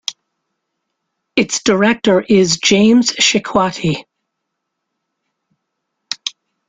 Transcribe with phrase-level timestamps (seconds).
[1.35, 4.03] Its director is James Shikwati.